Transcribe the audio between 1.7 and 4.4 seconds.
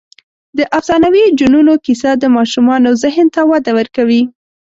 کیسه د ماشومانو ذهن ته وده ورکوي.